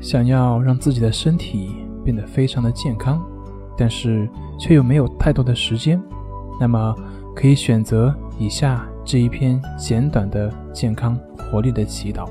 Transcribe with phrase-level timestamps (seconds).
[0.00, 1.70] 想要让自己的身体
[2.04, 3.22] 变得非常的健康，
[3.76, 4.28] 但是
[4.58, 6.00] 却又没有太多的时间，
[6.60, 6.94] 那么
[7.34, 12.28] 可以选择以下这一篇简短的健康活力的祈祷。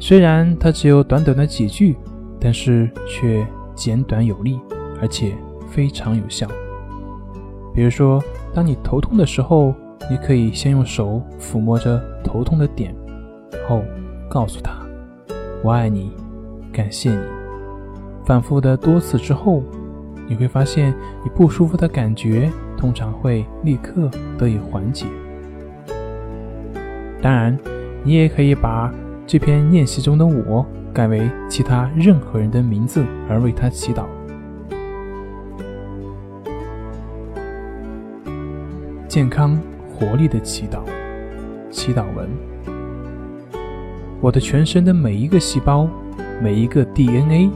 [0.00, 1.96] 虽然它只有短短的几句，
[2.40, 4.60] 但是却简短有力，
[5.00, 5.34] 而且
[5.68, 6.46] 非常有效。
[7.72, 9.74] 比如说，当你头痛的时候，
[10.10, 12.94] 你可以先用手抚摸着头痛的点，
[13.66, 13.82] 后
[14.28, 14.76] 告诉他
[15.64, 16.12] ：“我爱你，
[16.70, 17.18] 感谢你。”
[18.26, 19.62] 反复的多次之后，
[20.28, 25.06] 你会发现你不舒服的感觉通常会立刻得以缓解。
[27.22, 27.58] 当然，
[28.02, 28.92] 你也可以把
[29.26, 34.04] 这篇练习中的“我”改为其他任何人的名字，而为他祈祷。
[39.08, 39.58] 健康。
[39.96, 40.80] 活力的祈祷，
[41.70, 42.28] 祈祷文。
[44.24, 45.86] 我的全身的每一个细胞，
[46.42, 47.50] 每一个 DNA，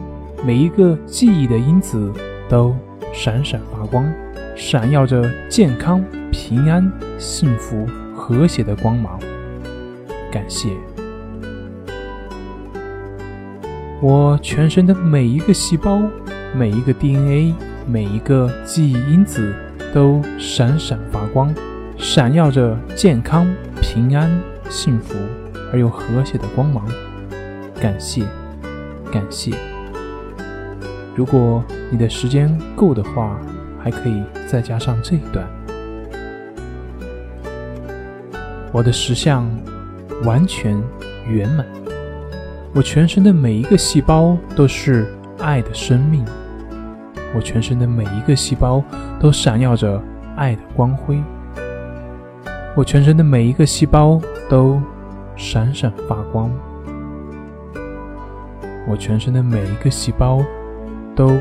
[0.44, 2.12] 每一个记忆的因子
[2.46, 2.76] 都
[3.10, 4.04] 闪闪发光，
[4.54, 9.18] 闪耀着健康、平安、幸福、和谐的光芒。
[10.30, 10.68] 感谢。
[14.02, 16.02] 我全身的每一个细胞，
[16.54, 17.54] 每一个 DNA，
[17.86, 19.54] 每一个记忆因子
[19.94, 21.50] 都闪闪发光。
[21.96, 23.50] 闪耀着健康、
[23.80, 24.30] 平安、
[24.68, 25.14] 幸福
[25.72, 26.86] 而又和谐的光芒，
[27.80, 28.24] 感谢，
[29.12, 29.52] 感谢。
[31.14, 33.38] 如果你的时间够的话，
[33.82, 35.46] 还可以再加上这一段：
[38.72, 39.48] 我的实相
[40.24, 40.80] 完全
[41.28, 41.66] 圆满，
[42.74, 45.06] 我全身的每一个细胞都是
[45.38, 46.24] 爱的生命，
[47.34, 48.82] 我全身的每一个细胞
[49.18, 50.00] 都闪耀着
[50.36, 51.20] 爱的光辉。
[52.76, 54.80] 我全身的每一个细胞都
[55.38, 56.50] 闪闪发光，
[58.88, 60.44] 我全身的每一个细胞
[61.14, 61.32] 都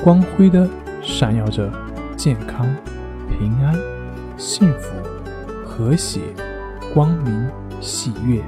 [0.00, 0.66] 光辉的
[1.02, 1.68] 闪耀着
[2.16, 2.64] 健康、
[3.28, 3.76] 平安、
[4.36, 4.94] 幸福、
[5.66, 6.20] 和谐、
[6.94, 7.48] 光明、
[7.80, 8.40] 喜悦。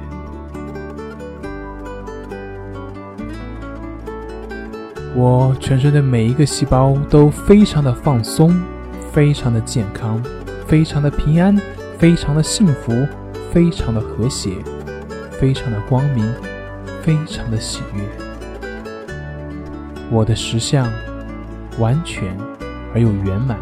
[5.17, 8.57] 我全身的每一个细胞都非常的放松，
[9.13, 10.23] 非常的健康，
[10.69, 11.61] 非常的平安。
[11.97, 12.93] 非常的幸福，
[13.51, 14.51] 非常的和谐，
[15.39, 16.33] 非常的光明，
[17.03, 18.03] 非常的喜悦。
[20.11, 20.91] 我的实相
[21.79, 22.37] 完全
[22.95, 23.59] 而又圆满。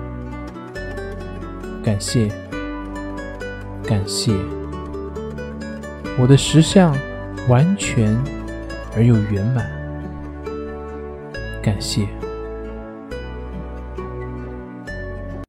[1.82, 2.30] 感谢，
[3.84, 4.32] 感谢。
[6.18, 6.96] 我的实相
[7.48, 8.16] 完全
[8.94, 9.66] 而又圆满。
[11.62, 12.06] 感谢。